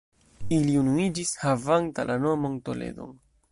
Ili 0.55 0.77
unuiĝis 0.83 1.35
havanta 1.43 2.07
la 2.13 2.17
nomon 2.27 2.59
Toledo. 2.71 3.11